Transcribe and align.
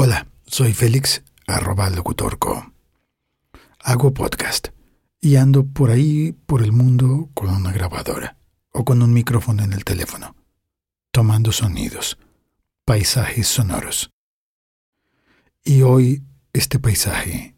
Hola, 0.00 0.28
soy 0.46 0.74
Félix, 0.74 1.24
arroba 1.48 1.90
locutorco. 1.90 2.72
Hago 3.80 4.14
podcast 4.14 4.68
y 5.20 5.34
ando 5.34 5.66
por 5.66 5.90
ahí, 5.90 6.30
por 6.46 6.62
el 6.62 6.70
mundo, 6.70 7.30
con 7.34 7.48
una 7.48 7.72
grabadora 7.72 8.38
o 8.70 8.84
con 8.84 9.02
un 9.02 9.12
micrófono 9.12 9.64
en 9.64 9.72
el 9.72 9.82
teléfono, 9.82 10.36
tomando 11.10 11.50
sonidos, 11.50 12.16
paisajes 12.84 13.48
sonoros. 13.48 14.12
Y 15.64 15.82
hoy 15.82 16.22
este 16.52 16.78
paisaje 16.78 17.56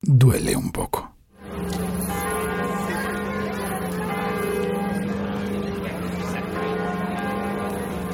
duele 0.00 0.56
un 0.56 0.72
poco. 0.72 1.14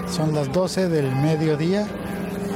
Son 0.07 0.35
las 0.35 0.53
12 0.53 0.91
del 0.91 1.17
mediodía 1.17 1.89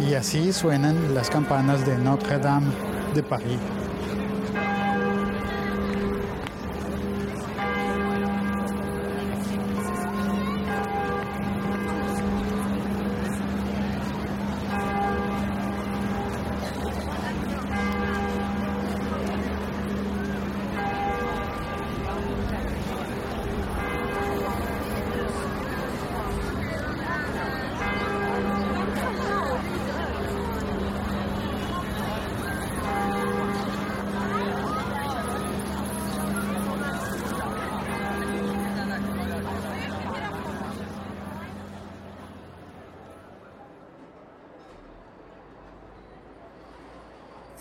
y 0.01 0.14
así 0.14 0.53
suenan 0.53 1.14
las 1.14 1.30
campanas 1.30 1.84
de 1.87 1.97
Notre 1.98 2.38
Dame 2.38 2.73
de 3.15 3.23
París. 3.23 3.59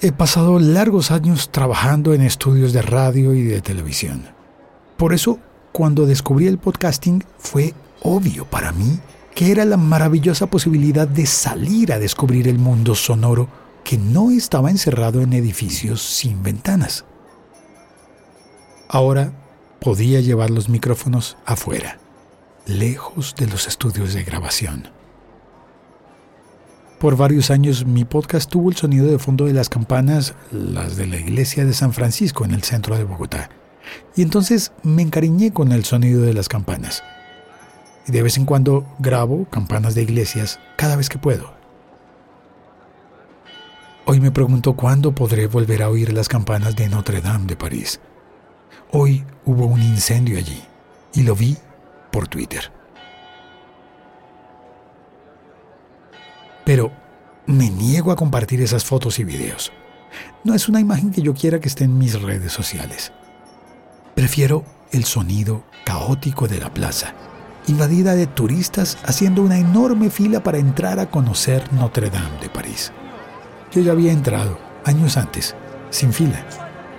He 0.02 0.14
pasado 0.14 0.60
largos 0.60 1.12
años 1.12 1.52
trabajando 1.52 2.14
en 2.14 2.22
estudios 2.22 2.72
de 2.72 2.82
radio 2.82 3.34
y 3.34 3.44
de 3.44 3.60
televisión. 3.60 4.30
Por 4.96 5.14
eso, 5.14 5.40
cuando 5.74 6.06
descubrí 6.06 6.48
el 6.48 6.58
podcasting, 6.58 7.26
fue 7.38 7.74
obvio 8.02 8.46
para 8.46 8.72
mí 8.72 8.98
que 9.36 9.52
era 9.52 9.66
la 9.66 9.76
maravillosa 9.76 10.48
posibilidad 10.48 11.06
de 11.06 11.26
salir 11.26 11.92
a 11.92 12.00
descubrir 12.00 12.48
el 12.48 12.60
mundo 12.60 12.96
sonoro 12.96 13.50
que 13.84 13.98
no 13.98 14.32
estaba 14.32 14.70
encerrado 14.70 15.22
en 15.22 15.34
edificios 15.34 16.02
sin 16.02 16.44
ventanas. 16.44 17.04
Ahora 18.88 19.34
podía 19.82 20.22
llevar 20.22 20.50
los 20.50 20.70
micrófonos 20.70 21.36
afuera, 21.46 22.00
lejos 22.66 23.36
de 23.38 23.48
los 23.48 23.68
estudios 23.68 24.14
de 24.14 24.24
grabación. 24.24 24.99
Por 27.00 27.16
varios 27.16 27.50
años 27.50 27.86
mi 27.86 28.04
podcast 28.04 28.50
tuvo 28.50 28.70
el 28.70 28.76
sonido 28.76 29.08
de 29.08 29.20
fondo 29.20 29.46
de 29.46 29.54
las 29.54 29.70
campanas, 29.70 30.34
las 30.52 30.98
de 30.98 31.08
la 31.08 31.16
iglesia 31.16 31.64
de 31.64 31.74
San 31.74 31.94
Francisco 31.94 32.44
en 32.44 32.52
el 32.52 32.64
centro 32.64 32.98
de 32.98 33.06
Bogotá. 33.06 33.50
Y 34.18 34.22
entonces 34.22 34.74
me 34.84 35.02
encariñé 35.02 35.54
con 35.54 35.72
el 35.72 35.86
sonido 35.86 36.24
de 36.24 36.34
las 36.34 36.50
campanas. 36.50 37.02
Y 38.06 38.12
de 38.12 38.22
vez 38.22 38.36
en 38.36 38.44
cuando 38.44 38.86
grabo 39.00 39.46
campanas 39.46 39.96
de 39.96 40.02
iglesias 40.02 40.60
cada 40.76 40.98
vez 40.98 41.08
que 41.08 41.18
puedo. 41.18 41.54
Hoy 44.06 44.20
me 44.20 44.32
pregunto 44.32 44.74
cuándo 44.74 45.16
podré 45.16 45.48
volver 45.48 45.84
a 45.84 45.90
oír 45.90 46.12
las 46.12 46.28
campanas 46.28 46.76
de 46.76 46.90
Notre 46.90 47.22
Dame 47.22 47.46
de 47.46 47.56
París. 47.56 48.02
Hoy 48.92 49.24
hubo 49.46 49.68
un 49.68 49.82
incendio 49.82 50.38
allí 50.38 50.62
y 51.14 51.22
lo 51.22 51.34
vi 51.34 51.56
por 52.12 52.28
Twitter. 52.28 52.79
Pero 56.70 56.92
me 57.48 57.72
niego 57.72 58.12
a 58.12 58.16
compartir 58.16 58.62
esas 58.62 58.86
fotos 58.86 59.18
y 59.18 59.24
videos. 59.24 59.72
No 60.44 60.54
es 60.54 60.70
una 60.70 60.80
imagen 60.80 61.10
que 61.10 61.24
yo 61.24 61.34
quiera 61.34 61.60
que 61.60 61.68
esté 61.68 61.86
en 61.86 61.98
mis 61.98 62.22
redes 62.22 62.54
sociales. 62.54 63.12
Prefiero 64.14 64.64
el 64.92 65.04
sonido 65.04 65.64
caótico 65.84 66.48
de 66.48 66.60
la 66.60 66.72
plaza, 66.72 67.16
invadida 67.66 68.14
de 68.14 68.28
turistas 68.28 69.00
haciendo 69.04 69.42
una 69.42 69.58
enorme 69.58 70.12
fila 70.12 70.44
para 70.44 70.60
entrar 70.60 71.00
a 71.00 71.10
conocer 71.10 71.64
Notre 71.74 72.12
Dame 72.12 72.40
de 72.40 72.50
París. 72.50 72.92
Yo 73.72 73.82
ya 73.82 73.94
había 73.94 74.12
entrado, 74.12 74.60
años 74.86 75.18
antes, 75.18 75.56
sin 75.90 76.14
fila, 76.14 76.46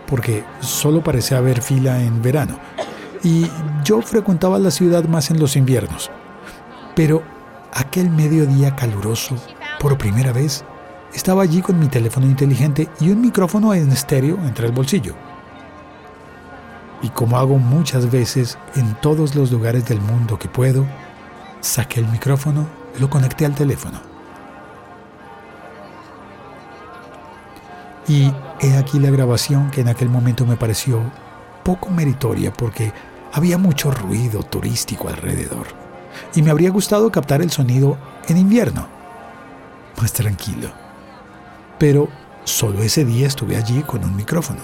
porque 0.09 0.43
solo 0.59 1.01
parecía 1.05 1.39
haber 1.39 1.63
fila 1.63 2.03
en 2.03 2.21
verano, 2.23 2.59
y 3.23 3.47
yo 3.85 4.03
frecuentaba 4.03 4.59
la 4.59 4.73
ciudad 4.73 5.05
más 5.05 5.31
en 5.31 5.39
los 5.39 5.55
inviernos. 5.55 6.11
Pero 6.97 7.23
aquel 7.73 8.11
mediodía 8.11 8.75
caluroso 8.75 9.37
por 9.81 9.97
primera 9.97 10.31
vez, 10.31 10.63
estaba 11.15 11.43
allí 11.43 11.63
con 11.63 11.81
mi 11.81 11.89
teléfono 11.89 12.27
inteligente 12.27 12.91
y 13.01 13.11
un 13.11 13.23
micrófono 13.23 13.73
en 13.73 13.91
estéreo 13.91 14.39
entre 14.45 14.67
el 14.67 14.73
bolsillo. 14.73 15.15
Y 17.03 17.09
como 17.09 17.39
hago 17.39 17.57
muchas 17.57 18.11
veces 18.11 18.59
en 18.77 18.95
todos 19.01 19.35
los 19.35 19.51
lugares 19.51 19.87
del 19.87 19.99
mundo 20.03 20.39
que 20.39 20.49
puedo, 20.49 20.85
saqué 21.63 22.01
el 22.01 22.09
micrófono, 22.09 22.67
lo 22.99 23.09
conecté 23.09 23.47
al 23.47 23.55
teléfono. 23.55 23.99
Y 28.07 28.31
he 28.61 28.77
aquí 28.77 28.99
la 28.99 29.11
grabación 29.11 29.71
que 29.71 29.81
en 29.81 29.89
aquel 29.89 30.11
momento 30.11 30.45
me 30.45 30.59
pareció 30.59 31.01
poco 31.63 31.89
meritoria 31.89 32.53
porque 32.53 32.93
había 33.33 33.57
mucho 33.57 33.91
ruido 33.91 34.43
turístico 34.43 35.09
alrededor. 35.09 35.69
Y 36.35 36.43
me 36.43 36.51
habría 36.51 36.71
gustado 36.71 37.11
captar 37.11 37.41
el 37.41 37.51
sonido 37.51 37.97
en 38.29 38.37
invierno 38.37 39.00
más 40.01 40.13
tranquilo. 40.13 40.71
Pero 41.79 42.09
solo 42.45 42.83
ese 42.83 43.05
día 43.05 43.27
estuve 43.27 43.57
allí 43.57 43.83
con 43.83 44.05
un 44.05 44.17
micrófono 44.17 44.61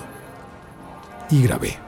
y 1.30 1.42
grabé. 1.42 1.78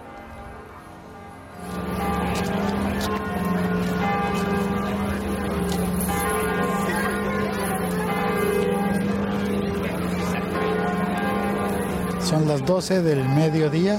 Son 12.21 12.47
las 12.47 12.65
12 12.67 13.03
del 13.03 13.27
mediodía 13.27 13.99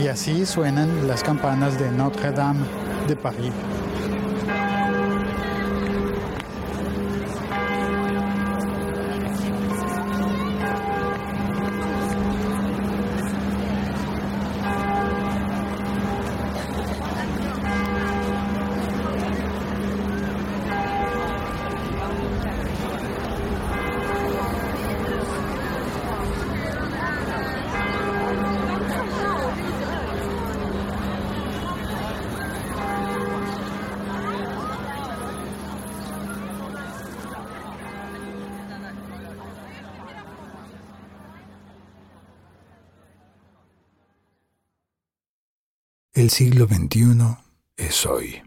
y 0.00 0.08
así 0.08 0.46
suenan 0.46 1.06
las 1.06 1.22
campanas 1.22 1.78
de 1.78 1.90
Notre 1.90 2.32
Dame 2.32 2.64
de 3.06 3.16
París. 3.16 3.52
El 46.14 46.28
siglo 46.28 46.66
XXI 46.66 47.38
es 47.78 48.04
hoy. 48.04 48.42